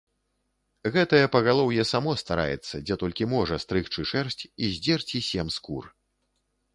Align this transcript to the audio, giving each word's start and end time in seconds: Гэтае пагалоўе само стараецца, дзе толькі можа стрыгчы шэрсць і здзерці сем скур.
Гэтае 0.93 1.25
пагалоўе 1.35 1.83
само 1.89 2.15
стараецца, 2.21 2.75
дзе 2.87 2.97
толькі 3.03 3.27
можа 3.35 3.59
стрыгчы 3.65 4.07
шэрсць 4.13 4.43
і 4.63 4.71
здзерці 4.79 5.23
сем 5.29 5.53
скур. 5.57 5.83